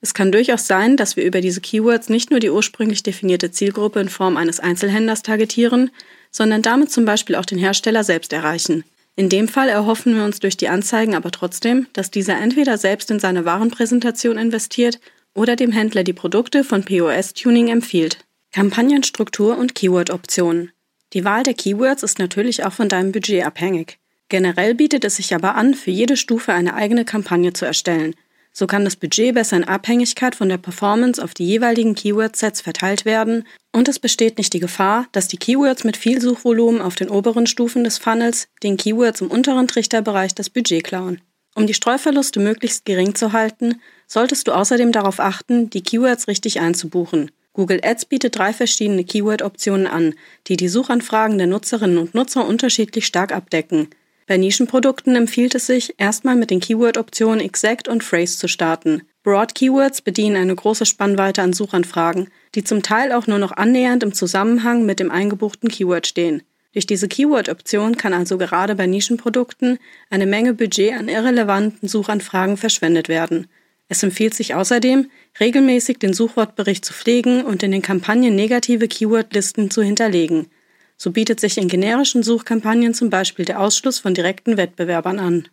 Es 0.07 0.15
kann 0.15 0.31
durchaus 0.31 0.69
sein, 0.69 0.97
dass 0.97 1.17
wir 1.17 1.25
über 1.25 1.41
diese 1.41 1.61
Keywords 1.61 2.09
nicht 2.09 2.31
nur 2.31 2.39
die 2.39 2.51
ursprünglich 2.51 3.03
definierte 3.03 3.51
Zielgruppe 3.51 3.99
in 3.99 4.09
Form 4.09 4.37
eines 4.37 4.61
Einzelhändlers 4.61 5.23
targetieren, 5.23 5.91
sondern 6.31 6.63
damit 6.63 6.93
zum 6.93 7.05
Beispiel 7.05 7.35
auch 7.35 7.45
den 7.45 7.59
Hersteller 7.59 8.05
selbst 8.05 8.33
erreichen. 8.33 8.85
In 9.17 9.29
dem 9.29 9.49
Fall 9.49 9.69
erhoffen 9.69 10.15
wir 10.15 10.23
uns 10.23 10.39
durch 10.39 10.57
die 10.57 10.69
Anzeigen 10.69 11.17
aber 11.17 11.33
trotzdem, 11.33 11.89
dass 11.93 12.13
dieser 12.13 12.39
entweder 12.39 12.79
selbst 12.79 13.11
in 13.11 13.19
seine 13.19 13.45
Warenpräsentation 13.45 14.39
investiert 14.39 15.01
oder 15.35 15.57
dem 15.57 15.73
Händler 15.73 16.05
die 16.05 16.13
Produkte 16.13 16.63
von 16.63 16.85
POS 16.85 17.35
Tuning 17.35 17.67
empfiehlt. 17.67 18.19
Kampagnenstruktur 18.53 19.59
und 19.59 19.75
Keyword-Optionen. 19.75 20.71
Die 21.15 21.25
Wahl 21.25 21.43
der 21.43 21.55
Keywords 21.55 22.05
ist 22.05 22.21
natürlich 22.21 22.63
auch 22.63 22.73
von 22.73 22.89
deinem 22.89 23.11
Budget 23.11 23.45
abhängig. 23.45 23.99
Generell 24.29 24.77
bietet 24.77 25.05
es 25.05 25.17
sich 25.17 25.35
aber 25.35 25.57
an, 25.57 25.75
für 25.75 25.91
jede 25.91 26.17
Stufe 26.17 26.53
eine 26.53 26.75
eigene 26.75 27.05
Kampagne 27.05 27.53
zu 27.53 27.65
erstellen. 27.65 28.15
So 28.59 28.67
kann 28.67 28.87
das 28.87 28.97
Budget 28.97 29.35
besser 29.35 29.59
in 29.59 29.65
Abhängigkeit 29.65 30.35
von 30.35 30.49
der 30.49 30.57
Performance 30.57 31.23
auf 31.23 31.35
die 31.35 31.45
jeweiligen 31.45 31.95
Keyword-Sets 31.95 32.63
verteilt 32.63 33.05
werden 33.05 33.45
und 33.71 33.87
es 33.87 33.99
besteht 33.99 34.39
nicht 34.39 34.55
die 34.55 34.61
Gefahr, 34.61 35.09
dass 35.13 35.29
die 35.29 35.37
Keywords 35.37 35.85
mit 35.85 35.99
viel 35.99 36.23
Suchvolumen 36.23 36.81
auf 36.81 36.95
den 36.95 37.11
oberen 37.11 37.47
Stufen 37.47 37.85
des 37.85 37.99
Funnels 37.99 38.49
den 38.63 38.79
Keywords 38.79 39.21
im 39.21 39.31
unteren 39.31 39.69
Trichterbereich 39.69 40.35
das 40.35 40.49
Budget 40.49 40.85
klauen. 40.85 41.21
Um 41.55 41.67
die 41.67 41.75
Streuverluste 41.75 42.41
möglichst 42.41 42.87
gering 42.87 43.15
zu 43.15 43.35
halten, 43.35 43.83
solltest 44.07 44.49
du 44.49 44.53
außerdem 44.53 44.91
darauf 44.91 45.21
achten, 45.21 45.69
die 45.69 45.83
Keywords 45.83 46.27
richtig 46.27 46.59
einzubuchen. 46.59 47.33
Google 47.53 47.81
Ads 47.83 48.07
bietet 48.07 48.39
drei 48.39 48.55
verschiedene 48.55 49.05
Keyword-Optionen 49.05 49.87
an, 49.87 50.15
die 50.47 50.57
die 50.57 50.69
Suchanfragen 50.69 51.37
der 51.37 51.47
Nutzerinnen 51.47 51.99
und 51.99 52.15
Nutzer 52.15 52.47
unterschiedlich 52.47 53.05
stark 53.05 53.33
abdecken. 53.33 53.89
Bei 54.27 54.37
Nischenprodukten 54.37 55.15
empfiehlt 55.15 55.55
es 55.55 55.67
sich, 55.67 55.95
erstmal 55.99 56.35
mit 56.35 56.51
den 56.51 56.59
Keyword-Optionen 56.59 57.41
Exact 57.41 57.87
und 57.87 58.03
Phrase 58.03 58.37
zu 58.39 58.49
starten. 58.49 59.03
Broad 59.23 59.55
Keywords 59.55 60.03
bedienen 60.03 60.37
eine 60.37 60.55
große 60.55 60.85
Spannweite 60.85 61.43
an 61.43 61.53
Suchanfragen, 61.53 62.29
die 62.57 62.65
zum 62.65 62.83
Teil 62.83 63.13
auch 63.13 63.29
nur 63.29 63.39
noch 63.39 63.53
annähernd 63.53 64.03
im 64.03 64.13
Zusammenhang 64.13 64.85
mit 64.85 64.99
dem 64.99 65.13
eingebuchten 65.13 65.69
Keyword 65.69 66.09
stehen. 66.09 66.43
Durch 66.73 66.87
diese 66.87 67.07
Keyword-Option 67.07 67.97
kann 67.97 68.13
also 68.13 68.37
gerade 68.37 68.75
bei 68.75 68.87
Nischenprodukten 68.87 69.79
eine 70.11 70.27
Menge 70.27 70.55
Budget 70.55 70.93
an 70.95 71.09
irrelevanten 71.09 71.89
Suchanfragen 71.89 72.57
verschwendet 72.57 73.09
werden. 73.09 73.47
Es 73.89 74.03
empfiehlt 74.03 74.35
sich 74.35 74.55
außerdem, 74.55 75.09
regelmäßig 75.39 75.99
den 75.99 76.13
Suchwortbericht 76.13 76.85
zu 76.85 76.93
pflegen 76.93 77.45
und 77.45 77.63
in 77.63 77.71
den 77.71 77.83
Kampagnen 77.83 78.35
negative 78.35 78.89
Keywordlisten 78.89 79.71
zu 79.71 79.83
hinterlegen. 79.83 80.49
So 80.97 81.11
bietet 81.11 81.41
sich 81.41 81.59
in 81.59 81.69
generischen 81.69 82.23
Suchkampagnen 82.23 82.95
zum 82.95 83.11
Beispiel 83.11 83.45
der 83.45 83.61
Ausschluss 83.61 83.99
von 83.99 84.15
direkten 84.15 84.57
Wettbewerbern 84.57 85.19
an. 85.19 85.49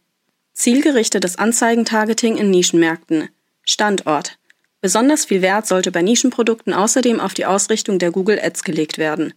Zielgerichtetes 0.53 1.38
Anzeigentargeting 1.38 2.38
in 2.38 2.50
Nischenmärkten. 2.50 3.29
Standort. 3.65 4.38
Besonders 4.81 5.25
viel 5.25 5.41
Wert 5.41 5.65
sollte 5.65 5.91
bei 5.91 6.01
Nischenprodukten 6.01 6.73
außerdem 6.73 7.19
auf 7.19 7.33
die 7.33 7.45
Ausrichtung 7.45 8.00
der 8.00 8.12
Google 8.12 8.39
Ads 8.41 8.63
gelegt 8.63 8.97
werden. 8.97 9.33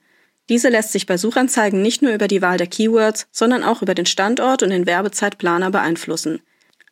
Diese 0.49 0.69
lässt 0.69 0.93
sich 0.93 1.07
bei 1.07 1.17
Suchanzeigen 1.17 1.83
nicht 1.83 2.03
nur 2.03 2.13
über 2.13 2.29
die 2.29 2.43
Wahl 2.43 2.59
der 2.59 2.67
Keywords, 2.67 3.27
sondern 3.33 3.65
auch 3.65 3.83
über 3.83 3.95
den 3.95 4.07
Standort 4.07 4.63
und 4.63 4.71
den 4.71 4.87
Werbezeitplaner 4.87 5.71
beeinflussen. 5.71 6.41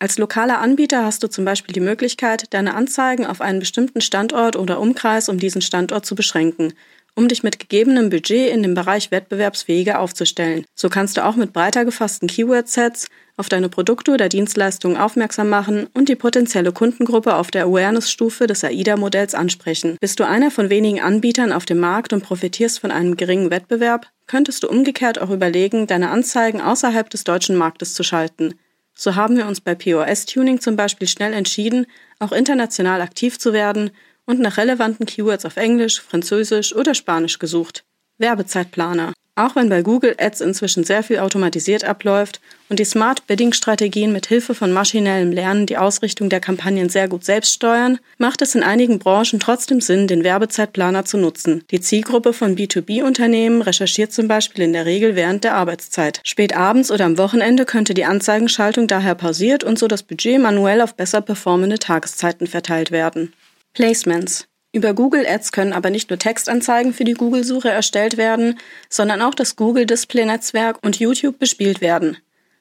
Als 0.00 0.18
lokaler 0.18 0.58
Anbieter 0.58 1.04
hast 1.04 1.22
du 1.22 1.28
zum 1.28 1.44
Beispiel 1.44 1.72
die 1.72 1.80
Möglichkeit, 1.80 2.52
deine 2.52 2.74
Anzeigen 2.74 3.26
auf 3.26 3.40
einen 3.40 3.60
bestimmten 3.60 4.00
Standort 4.00 4.56
oder 4.56 4.80
Umkreis 4.80 5.28
um 5.28 5.38
diesen 5.38 5.62
Standort 5.62 6.04
zu 6.04 6.14
beschränken, 6.14 6.74
um 7.14 7.28
dich 7.28 7.42
mit 7.42 7.58
gegebenem 7.58 8.10
Budget 8.10 8.52
in 8.52 8.62
dem 8.62 8.74
Bereich 8.74 9.10
wettbewerbsfähiger 9.10 10.00
aufzustellen. 10.00 10.64
So 10.74 10.88
kannst 10.88 11.16
du 11.16 11.24
auch 11.24 11.36
mit 11.36 11.52
breiter 11.52 11.84
gefassten 11.84 12.28
Keyword-Sets 12.28 13.08
auf 13.36 13.48
deine 13.48 13.68
Produkte 13.68 14.12
oder 14.12 14.28
Dienstleistungen 14.28 14.96
aufmerksam 14.96 15.48
machen 15.48 15.88
und 15.94 16.08
die 16.08 16.16
potenzielle 16.16 16.72
Kundengruppe 16.72 17.34
auf 17.34 17.50
der 17.50 17.64
Awareness-Stufe 17.64 18.46
des 18.46 18.62
AIDA-Modells 18.62 19.34
ansprechen. 19.34 19.96
Bist 20.00 20.20
du 20.20 20.26
einer 20.26 20.50
von 20.50 20.70
wenigen 20.70 21.00
Anbietern 21.00 21.52
auf 21.52 21.64
dem 21.64 21.78
Markt 21.78 22.12
und 22.12 22.22
profitierst 22.22 22.78
von 22.78 22.90
einem 22.90 23.16
geringen 23.16 23.50
Wettbewerb, 23.50 24.06
könntest 24.26 24.62
du 24.62 24.68
umgekehrt 24.68 25.20
auch 25.20 25.30
überlegen, 25.30 25.86
deine 25.86 26.10
Anzeigen 26.10 26.60
außerhalb 26.60 27.10
des 27.10 27.24
deutschen 27.24 27.56
Marktes 27.56 27.94
zu 27.94 28.02
schalten. 28.02 28.54
So 28.96 29.16
haben 29.16 29.36
wir 29.36 29.46
uns 29.46 29.60
bei 29.60 29.74
POS 29.74 30.26
Tuning 30.26 30.60
zum 30.60 30.76
Beispiel 30.76 31.08
schnell 31.08 31.32
entschieden, 31.32 31.86
auch 32.20 32.30
international 32.30 33.00
aktiv 33.00 33.38
zu 33.38 33.52
werden 33.52 33.90
und 34.26 34.40
nach 34.40 34.56
relevanten 34.56 35.06
Keywords 35.06 35.44
auf 35.44 35.56
Englisch, 35.56 36.00
Französisch 36.00 36.74
oder 36.74 36.94
Spanisch 36.94 37.38
gesucht. 37.38 37.84
Werbezeitplaner. 38.18 39.12
Auch 39.36 39.56
wenn 39.56 39.68
bei 39.68 39.82
Google 39.82 40.14
Ads 40.16 40.40
inzwischen 40.40 40.84
sehr 40.84 41.02
viel 41.02 41.18
automatisiert 41.18 41.82
abläuft 41.82 42.40
und 42.68 42.78
die 42.78 42.84
Smart 42.84 43.26
Bidding 43.26 43.52
Strategien 43.52 44.12
mit 44.12 44.26
Hilfe 44.26 44.54
von 44.54 44.72
maschinellem 44.72 45.32
Lernen 45.32 45.66
die 45.66 45.76
Ausrichtung 45.76 46.28
der 46.28 46.38
Kampagnen 46.38 46.88
sehr 46.88 47.08
gut 47.08 47.24
selbst 47.24 47.52
steuern, 47.52 47.98
macht 48.16 48.42
es 48.42 48.54
in 48.54 48.62
einigen 48.62 49.00
Branchen 49.00 49.40
trotzdem 49.40 49.80
Sinn, 49.80 50.06
den 50.06 50.22
Werbezeitplaner 50.22 51.04
zu 51.04 51.16
nutzen. 51.16 51.64
Die 51.72 51.80
Zielgruppe 51.80 52.32
von 52.32 52.54
B2B-Unternehmen 52.56 53.60
recherchiert 53.60 54.12
zum 54.12 54.28
Beispiel 54.28 54.62
in 54.62 54.72
der 54.72 54.86
Regel 54.86 55.16
während 55.16 55.42
der 55.42 55.56
Arbeitszeit. 55.56 56.20
Spät 56.22 56.56
abends 56.56 56.92
oder 56.92 57.04
am 57.04 57.18
Wochenende 57.18 57.64
könnte 57.64 57.92
die 57.92 58.04
Anzeigenschaltung 58.04 58.86
daher 58.86 59.16
pausiert 59.16 59.64
und 59.64 59.80
so 59.80 59.88
das 59.88 60.04
Budget 60.04 60.40
manuell 60.40 60.80
auf 60.80 60.94
besser 60.94 61.20
performende 61.20 61.80
Tageszeiten 61.80 62.46
verteilt 62.46 62.92
werden. 62.92 63.32
Placements. 63.74 64.46
Über 64.72 64.94
Google 64.94 65.26
Ads 65.26 65.52
können 65.52 65.72
aber 65.72 65.90
nicht 65.90 66.10
nur 66.10 66.18
Textanzeigen 66.18 66.92
für 66.92 67.04
die 67.04 67.14
Google-Suche 67.14 67.70
erstellt 67.70 68.16
werden, 68.16 68.58
sondern 68.88 69.20
auch 69.20 69.34
das 69.34 69.56
Google 69.56 69.86
Display-Netzwerk 69.86 70.78
und 70.84 70.98
YouTube 70.98 71.38
bespielt 71.38 71.80
werden. 71.80 72.16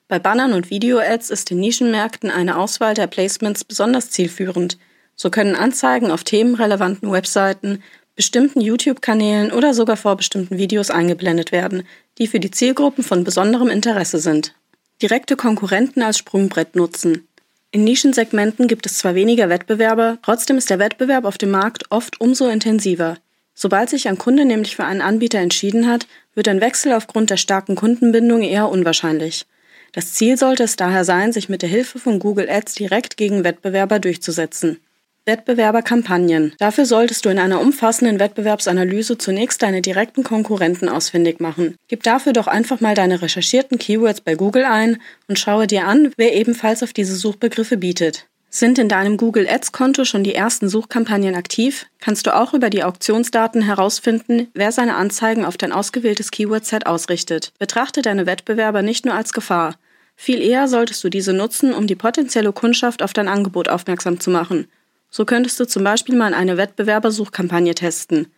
Bei 0.08 0.20
Bannern 0.20 0.54
und 0.54 0.70
Video-Ads 0.70 1.30
ist 1.30 1.50
in 1.52 1.60
Nischenmärkten 1.60 2.30
eine 2.30 2.58
Auswahl 2.58 2.94
der 2.94 3.08
Placements 3.08 3.64
besonders 3.64 4.10
zielführend. 4.10 4.78
So 5.16 5.30
können 5.30 5.56
Anzeigen 5.56 6.12
auf 6.12 6.24
themenrelevanten 6.24 7.12
Webseiten, 7.12 7.82
bestimmten 8.16 8.62
YouTube-Kanälen 8.62 9.52
oder 9.52 9.74
sogar 9.74 9.98
vor 9.98 10.18
bestimmten 10.18 10.58
Videos 10.58 10.92
eingeblendet 10.92 11.52
werden, 11.52 11.84
die 12.18 12.28
für 12.28 12.40
die 12.40 12.52
Zielgruppen 12.52 13.04
von 13.04 13.24
besonderem 13.24 13.70
Interesse 13.70 14.20
sind. 14.20 14.54
Direkte 15.02 15.36
Konkurrenten 15.36 16.04
als 16.04 16.18
Sprungbrett 16.18 16.76
nutzen. 16.76 17.28
In 17.76 17.86
Nischensegmenten 17.86 18.68
gibt 18.68 18.86
es 18.86 19.00
zwar 19.00 19.16
weniger 19.16 19.50
Wettbewerber, 19.50 20.20
trotzdem 20.22 20.60
ist 20.60 20.70
der 20.70 20.78
Wettbewerb 20.78 21.26
auf 21.26 21.40
dem 21.40 21.50
Markt 21.50 21.86
oft 21.90 22.22
umso 22.22 22.48
intensiver. 22.48 23.18
Sobald 23.56 23.90
sich 23.90 24.08
ein 24.08 24.20
Kunde 24.20 24.46
nämlich 24.46 24.76
für 24.76 24.84
einen 24.84 25.02
Anbieter 25.02 25.40
entschieden 25.40 25.88
hat, 25.88 26.06
wird 26.36 26.48
ein 26.48 26.62
Wechsel 26.62 26.94
aufgrund 26.94 27.32
der 27.32 27.38
starken 27.38 27.76
Kundenbindung 27.76 28.44
eher 28.44 28.70
unwahrscheinlich. 28.70 29.48
Das 29.92 30.14
Ziel 30.14 30.38
sollte 30.38 30.62
es 30.62 30.76
daher 30.76 31.04
sein, 31.04 31.34
sich 31.34 31.50
mit 31.50 31.64
der 31.64 31.70
Hilfe 31.70 31.98
von 31.98 32.20
Google 32.20 32.48
Ads 32.48 32.76
direkt 32.76 33.18
gegen 33.18 33.44
Wettbewerber 33.44 33.98
durchzusetzen. 33.98 34.80
Wettbewerberkampagnen. 35.26 36.54
Dafür 36.60 36.86
solltest 36.86 37.24
du 37.24 37.30
in 37.30 37.40
einer 37.40 37.62
umfassenden 37.62 38.20
Wettbewerbsanalyse 38.20 39.18
zunächst 39.18 39.62
deine 39.62 39.82
direkten 39.82 40.24
Konkurrenten 40.24 40.90
ausfindig 40.90 41.40
machen. 41.40 41.76
Gib 41.88 42.04
dafür 42.04 42.34
doch 42.34 42.48
einfach 42.48 42.82
mal 42.82 42.94
deine 42.94 43.22
recherchierten 43.22 43.78
Keywords 43.78 44.20
bei 44.20 44.36
Google 44.36 44.66
ein 44.66 45.02
und 45.30 45.40
schaue 45.40 45.68
dir 45.68 45.88
an, 45.88 46.12
wer 46.18 46.34
ebenfalls 46.34 46.84
auf 46.84 46.92
diese 46.92 47.16
Suchbegriffe 47.16 47.78
bietet. 47.78 48.28
Sind 48.50 48.78
in 48.78 48.90
deinem 48.90 49.16
Google 49.18 49.48
Ads 49.50 49.72
Konto 49.72 50.04
schon 50.04 50.24
die 50.24 50.36
ersten 50.36 50.68
Suchkampagnen 50.68 51.36
aktiv, 51.36 51.88
kannst 52.02 52.28
du 52.28 52.36
auch 52.36 52.54
über 52.54 52.70
die 52.70 52.84
Auktionsdaten 52.84 53.62
herausfinden, 53.64 54.50
wer 54.54 54.72
seine 54.72 54.96
Anzeigen 54.96 55.46
auf 55.46 55.58
dein 55.58 55.72
ausgewähltes 55.72 56.32
Keyword-Set 56.32 56.86
ausrichtet. 56.86 57.54
Betrachte 57.58 58.02
deine 58.02 58.26
Wettbewerber 58.26 58.82
nicht 58.82 59.06
nur 59.06 59.16
als 59.16 59.32
Gefahr. 59.32 59.76
Viel 60.16 60.42
eher 60.42 60.68
solltest 60.68 61.04
du 61.04 61.10
diese 61.10 61.34
nutzen, 61.34 61.74
um 61.74 61.88
die 61.88 61.96
potenzielle 61.96 62.52
Kundschaft 62.52 63.02
auf 63.02 63.14
dein 63.14 63.30
Angebot 63.30 63.70
aufmerksam 63.70 64.20
zu 64.20 64.30
machen 64.30 64.68
so 65.14 65.26
könntest 65.26 65.60
du 65.60 65.66
zum 65.66 65.84
Beispiel 65.84 66.16
mal 66.16 66.34
eine 66.34 66.58
Wettbewerbersuchkampagne 66.58 67.76
testen. 67.76 68.32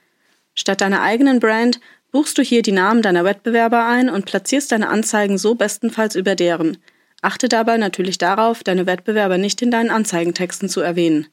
Statt 0.55 0.81
deiner 0.81 1.01
eigenen 1.01 1.39
Brand 1.39 1.79
buchst 2.11 2.37
du 2.37 2.41
hier 2.41 2.63
die 2.63 2.73
Namen 2.73 3.01
deiner 3.01 3.23
Wettbewerber 3.23 3.87
ein 3.87 4.09
und 4.09 4.25
platzierst 4.25 4.73
deine 4.73 4.89
Anzeigen 4.89 5.37
so 5.37 5.55
bestenfalls 5.55 6.15
über 6.15 6.35
deren. 6.35 6.77
Achte 7.21 7.47
dabei 7.47 7.77
natürlich 7.77 8.17
darauf, 8.17 8.61
deine 8.61 8.85
Wettbewerber 8.85 9.37
nicht 9.37 9.61
in 9.61 9.71
deinen 9.71 9.89
Anzeigentexten 9.89 10.67
zu 10.67 10.81
erwähnen. 10.81 11.27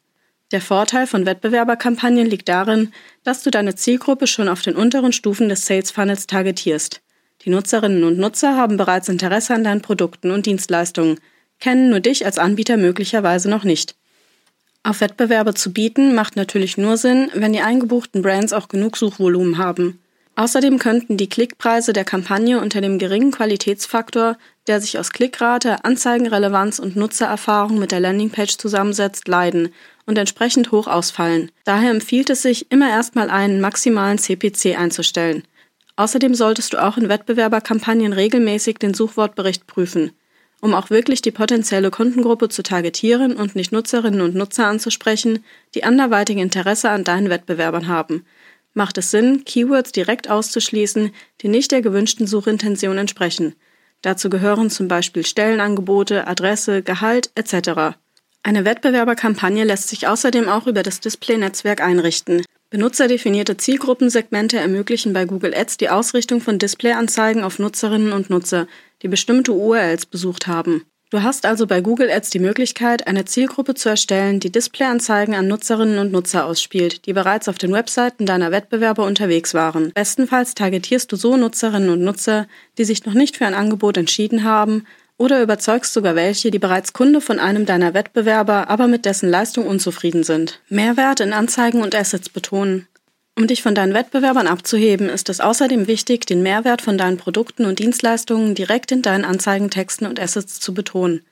Der 0.52 0.60
Vorteil 0.60 1.08
von 1.08 1.26
Wettbewerberkampagnen 1.26 2.26
liegt 2.26 2.48
darin, 2.48 2.92
dass 3.24 3.42
du 3.42 3.50
deine 3.50 3.74
Zielgruppe 3.74 4.28
schon 4.28 4.48
auf 4.48 4.62
den 4.62 4.76
unteren 4.76 5.12
Stufen 5.12 5.48
des 5.48 5.66
Sales 5.66 5.90
Funnels 5.90 6.28
targetierst. 6.28 7.02
Die 7.44 7.50
Nutzerinnen 7.50 8.04
und 8.04 8.16
Nutzer 8.16 8.56
haben 8.56 8.76
bereits 8.76 9.08
Interesse 9.08 9.54
an 9.54 9.64
deinen 9.64 9.82
Produkten 9.82 10.30
und 10.30 10.46
Dienstleistungen, 10.46 11.18
kennen 11.58 11.90
nur 11.90 11.98
dich 11.98 12.24
als 12.24 12.38
Anbieter 12.38 12.76
möglicherweise 12.76 13.50
noch 13.50 13.64
nicht. 13.64 13.96
Auf 14.84 15.00
Wettbewerbe 15.00 15.54
zu 15.54 15.72
bieten 15.72 16.12
macht 16.14 16.34
natürlich 16.34 16.76
nur 16.76 16.96
Sinn, 16.96 17.30
wenn 17.34 17.52
die 17.52 17.60
eingebuchten 17.60 18.20
Brands 18.20 18.52
auch 18.52 18.66
genug 18.66 18.96
Suchvolumen 18.96 19.56
haben. 19.56 20.00
Außerdem 20.34 20.78
könnten 20.78 21.16
die 21.16 21.28
Klickpreise 21.28 21.92
der 21.92 22.04
Kampagne 22.04 22.60
unter 22.60 22.80
dem 22.80 22.98
geringen 22.98 23.30
Qualitätsfaktor, 23.30 24.38
der 24.66 24.80
sich 24.80 24.98
aus 24.98 25.10
Klickrate, 25.12 25.84
Anzeigenrelevanz 25.84 26.80
und 26.80 26.96
Nutzererfahrung 26.96 27.78
mit 27.78 27.92
der 27.92 28.00
Landingpage 28.00 28.56
zusammensetzt, 28.56 29.28
leiden 29.28 29.68
und 30.06 30.18
entsprechend 30.18 30.72
hoch 30.72 30.88
ausfallen. 30.88 31.52
Daher 31.64 31.90
empfiehlt 31.90 32.30
es 32.30 32.42
sich, 32.42 32.72
immer 32.72 32.90
erstmal 32.90 33.30
einen 33.30 33.60
maximalen 33.60 34.18
CPC 34.18 34.76
einzustellen. 34.78 35.44
Außerdem 35.94 36.34
solltest 36.34 36.72
du 36.72 36.82
auch 36.82 36.96
in 36.96 37.08
Wettbewerberkampagnen 37.08 38.14
regelmäßig 38.14 38.78
den 38.78 38.94
Suchwortbericht 38.94 39.68
prüfen 39.68 40.12
um 40.62 40.74
auch 40.74 40.90
wirklich 40.90 41.20
die 41.20 41.32
potenzielle 41.32 41.90
Kundengruppe 41.90 42.48
zu 42.48 42.62
targetieren 42.62 43.34
und 43.34 43.56
nicht 43.56 43.72
Nutzerinnen 43.72 44.20
und 44.20 44.36
Nutzer 44.36 44.68
anzusprechen, 44.68 45.44
die 45.74 45.82
anderweitig 45.82 46.38
Interesse 46.38 46.88
an 46.88 47.02
deinen 47.02 47.28
Wettbewerbern 47.30 47.88
haben. 47.88 48.24
Macht 48.72 48.96
es 48.96 49.10
Sinn, 49.10 49.44
Keywords 49.44 49.90
direkt 49.90 50.30
auszuschließen, 50.30 51.10
die 51.40 51.48
nicht 51.48 51.72
der 51.72 51.82
gewünschten 51.82 52.28
Suchintention 52.28 52.96
entsprechen. 52.96 53.56
Dazu 54.02 54.30
gehören 54.30 54.70
zum 54.70 54.86
Beispiel 54.86 55.26
Stellenangebote, 55.26 56.28
Adresse, 56.28 56.82
Gehalt 56.82 57.32
etc. 57.34 57.96
Eine 58.44 58.64
Wettbewerberkampagne 58.64 59.64
lässt 59.64 59.88
sich 59.88 60.06
außerdem 60.06 60.48
auch 60.48 60.68
über 60.68 60.84
das 60.84 61.00
Display-Netzwerk 61.00 61.82
einrichten. 61.82 62.44
Benutzerdefinierte 62.70 63.56
Zielgruppensegmente 63.56 64.58
ermöglichen 64.58 65.12
bei 65.12 65.24
Google 65.26 65.54
Ads 65.54 65.76
die 65.76 65.90
Ausrichtung 65.90 66.40
von 66.40 66.58
Displayanzeigen 66.58 67.42
auf 67.44 67.58
Nutzerinnen 67.58 68.12
und 68.12 68.30
Nutzer, 68.30 68.66
die 69.02 69.08
bestimmte 69.08 69.52
URLs 69.52 70.06
besucht 70.06 70.46
haben. 70.46 70.84
Du 71.12 71.22
hast 71.22 71.44
also 71.44 71.66
bei 71.66 71.82
Google 71.82 72.10
Ads 72.10 72.30
die 72.30 72.38
Möglichkeit, 72.38 73.06
eine 73.06 73.26
Zielgruppe 73.26 73.74
zu 73.74 73.90
erstellen, 73.90 74.40
die 74.40 74.50
Displayanzeigen 74.50 75.34
an 75.34 75.46
Nutzerinnen 75.46 75.98
und 75.98 76.10
Nutzer 76.10 76.46
ausspielt, 76.46 77.04
die 77.04 77.12
bereits 77.12 77.48
auf 77.48 77.58
den 77.58 77.70
Webseiten 77.74 78.24
deiner 78.24 78.50
Wettbewerber 78.50 79.04
unterwegs 79.04 79.52
waren. 79.52 79.92
Bestenfalls 79.92 80.54
targetierst 80.54 81.12
du 81.12 81.16
so 81.16 81.36
Nutzerinnen 81.36 81.90
und 81.90 82.00
Nutzer, 82.00 82.46
die 82.78 82.84
sich 82.84 83.04
noch 83.04 83.12
nicht 83.12 83.36
für 83.36 83.44
ein 83.44 83.52
Angebot 83.52 83.98
entschieden 83.98 84.44
haben 84.44 84.86
oder 85.18 85.42
überzeugst 85.42 85.92
sogar 85.92 86.14
welche, 86.14 86.50
die 86.50 86.58
bereits 86.58 86.94
Kunde 86.94 87.20
von 87.20 87.38
einem 87.38 87.66
deiner 87.66 87.92
Wettbewerber, 87.92 88.70
aber 88.70 88.88
mit 88.88 89.04
dessen 89.04 89.28
Leistung 89.28 89.66
unzufrieden 89.66 90.24
sind. 90.24 90.62
Mehrwert 90.70 91.20
in 91.20 91.34
Anzeigen 91.34 91.82
und 91.82 91.94
Assets 91.94 92.30
betonen. 92.30 92.88
Um 93.34 93.46
dich 93.46 93.62
von 93.62 93.74
deinen 93.74 93.94
Wettbewerbern 93.94 94.46
abzuheben, 94.46 95.08
ist 95.08 95.30
es 95.30 95.40
außerdem 95.40 95.86
wichtig, 95.86 96.26
den 96.26 96.42
Mehrwert 96.42 96.82
von 96.82 96.98
deinen 96.98 97.16
Produkten 97.16 97.64
und 97.64 97.78
Dienstleistungen 97.78 98.54
direkt 98.54 98.92
in 98.92 99.00
deinen 99.00 99.24
Anzeigentexten 99.24 100.06
und 100.06 100.20
Assets 100.20 100.60
zu 100.60 100.74
betonen. 100.74 101.22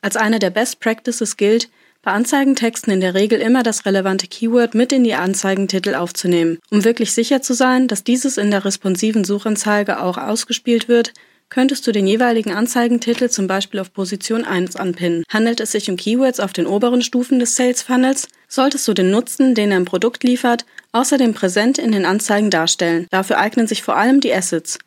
Als 0.00 0.16
eine 0.16 0.40
der 0.40 0.50
Best 0.50 0.80
Practices 0.80 1.36
gilt, 1.36 1.68
bei 2.02 2.10
Anzeigentexten 2.12 2.92
in 2.92 3.00
der 3.00 3.14
Regel 3.14 3.40
immer 3.40 3.62
das 3.62 3.86
relevante 3.86 4.26
Keyword 4.26 4.74
mit 4.74 4.92
in 4.92 5.04
die 5.04 5.14
Anzeigentitel 5.14 5.94
aufzunehmen. 5.94 6.58
Um 6.70 6.84
wirklich 6.84 7.12
sicher 7.12 7.42
zu 7.42 7.54
sein, 7.54 7.86
dass 7.88 8.04
dieses 8.04 8.38
in 8.38 8.50
der 8.50 8.64
responsiven 8.64 9.24
Suchanzeige 9.24 10.00
auch 10.00 10.18
ausgespielt 10.18 10.88
wird, 10.88 11.12
könntest 11.48 11.86
du 11.86 11.92
den 11.92 12.06
jeweiligen 12.06 12.52
Anzeigentitel 12.52 13.28
zum 13.28 13.46
Beispiel 13.46 13.80
auf 13.80 13.92
Position 13.92 14.44
1 14.44 14.76
anpinnen. 14.76 15.24
Handelt 15.28 15.60
es 15.60 15.72
sich 15.72 15.88
um 15.88 15.96
Keywords 15.96 16.40
auf 16.40 16.52
den 16.52 16.66
oberen 16.66 17.02
Stufen 17.02 17.38
des 17.38 17.54
Sales 17.54 17.82
Funnels, 17.82 18.28
solltest 18.48 18.86
du 18.88 18.94
den 18.94 19.10
Nutzen, 19.10 19.54
den 19.54 19.72
ein 19.72 19.84
Produkt 19.84 20.24
liefert, 20.24 20.64
außerdem 20.96 21.34
präsent 21.34 21.78
in 21.78 21.92
den 21.92 22.04
Anzeigen 22.04 22.50
darstellen. 22.50 23.06
Dafür 23.10 23.38
eignen 23.38 23.66
sich 23.66 23.82
vor 23.82 23.96
allem 23.96 24.20
die 24.20 24.32
Assets. 24.32 24.78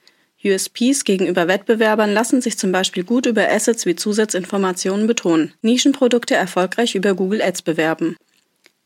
USPs 0.43 1.03
gegenüber 1.03 1.47
Wettbewerbern 1.47 2.13
lassen 2.13 2.41
sich 2.41 2.57
zum 2.57 2.71
Beispiel 2.71 3.03
gut 3.03 3.25
über 3.25 3.49
Assets 3.49 3.85
wie 3.85 3.95
Zusatzinformationen 3.95 5.05
betonen. 5.05 5.53
Nischenprodukte 5.61 6.35
erfolgreich 6.35 6.95
über 6.95 7.13
Google 7.13 7.41
Ads 7.41 7.61
bewerben. 7.61 8.15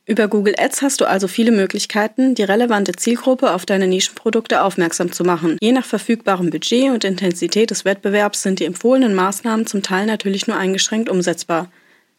Über 0.05 0.27
Google 0.27 0.55
Ads 0.57 0.81
hast 0.81 0.99
du 0.99 1.05
also 1.05 1.29
viele 1.29 1.51
Möglichkeiten, 1.51 2.35
die 2.35 2.43
relevante 2.43 2.91
Zielgruppe 2.91 3.53
auf 3.53 3.65
deine 3.65 3.87
Nischenprodukte 3.87 4.61
aufmerksam 4.61 5.13
zu 5.13 5.23
machen. 5.23 5.57
Je 5.61 5.71
nach 5.71 5.85
verfügbarem 5.85 6.49
Budget 6.49 6.91
und 6.91 7.05
Intensität 7.05 7.71
des 7.71 7.85
Wettbewerbs 7.85 8.41
sind 8.41 8.59
die 8.59 8.65
empfohlenen 8.65 9.15
Maßnahmen 9.15 9.65
zum 9.65 9.81
Teil 9.81 10.05
natürlich 10.05 10.47
nur 10.47 10.57
eingeschränkt 10.57 11.07
umsetzbar. 11.07 11.71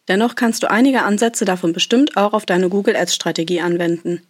Dennoch 0.08 0.34
kannst 0.34 0.62
du 0.62 0.70
einige 0.70 1.02
Ansätze 1.02 1.44
davon 1.44 1.74
bestimmt 1.74 2.16
auch 2.16 2.32
auf 2.32 2.46
deine 2.46 2.70
Google 2.70 2.96
Ads 2.96 3.14
Strategie 3.14 3.60
anwenden. 3.60 4.22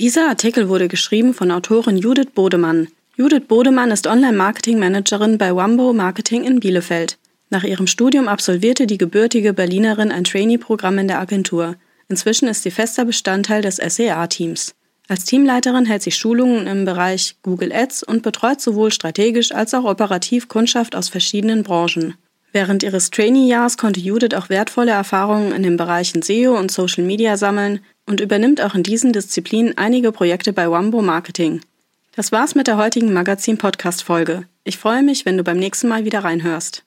Dieser 0.00 0.28
Artikel 0.28 0.68
wurde 0.68 0.86
geschrieben 0.86 1.34
von 1.34 1.50
Autorin 1.50 1.96
Judith 1.96 2.30
Bodemann. 2.32 2.86
Judith 3.16 3.48
Bodemann 3.48 3.90
ist 3.90 4.06
Online-Marketing-Managerin 4.06 5.38
bei 5.38 5.56
Wambo 5.56 5.92
Marketing 5.92 6.44
in 6.44 6.60
Bielefeld. 6.60 7.18
Nach 7.50 7.64
ihrem 7.64 7.88
Studium 7.88 8.28
absolvierte 8.28 8.86
die 8.86 8.96
gebürtige 8.96 9.52
Berlinerin 9.52 10.12
ein 10.12 10.22
Trainee-Programm 10.22 10.98
in 10.98 11.08
der 11.08 11.18
Agentur. 11.18 11.74
Inzwischen 12.08 12.46
ist 12.46 12.62
sie 12.62 12.70
fester 12.70 13.06
Bestandteil 13.06 13.60
des 13.60 13.78
SEA-Teams. 13.78 14.76
Als 15.08 15.24
Teamleiterin 15.24 15.86
hält 15.86 16.02
sie 16.02 16.12
Schulungen 16.12 16.68
im 16.68 16.84
Bereich 16.84 17.34
Google 17.42 17.72
Ads 17.72 18.04
und 18.04 18.22
betreut 18.22 18.60
sowohl 18.60 18.92
strategisch 18.92 19.50
als 19.50 19.74
auch 19.74 19.84
operativ 19.84 20.46
Kundschaft 20.46 20.94
aus 20.94 21.08
verschiedenen 21.08 21.64
Branchen. 21.64 22.14
Während 22.52 22.84
ihres 22.84 23.10
Trainee-Jahres 23.10 23.76
konnte 23.76 23.98
Judith 23.98 24.34
auch 24.34 24.48
wertvolle 24.48 24.92
Erfahrungen 24.92 25.50
in 25.50 25.64
den 25.64 25.76
Bereichen 25.76 26.22
SEO 26.22 26.56
und 26.56 26.70
Social 26.70 27.02
Media 27.02 27.36
sammeln 27.36 27.80
und 28.08 28.20
übernimmt 28.20 28.60
auch 28.60 28.74
in 28.74 28.82
diesen 28.82 29.12
Disziplinen 29.12 29.76
einige 29.76 30.10
Projekte 30.12 30.52
bei 30.52 30.70
Wambo 30.70 31.02
Marketing. 31.02 31.60
Das 32.16 32.32
war's 32.32 32.54
mit 32.54 32.66
der 32.66 32.78
heutigen 32.78 33.12
Magazin-Podcast-Folge. 33.12 34.48
Ich 34.64 34.78
freue 34.78 35.02
mich, 35.02 35.24
wenn 35.24 35.36
du 35.36 35.44
beim 35.44 35.58
nächsten 35.58 35.88
Mal 35.88 36.04
wieder 36.04 36.24
reinhörst. 36.24 36.84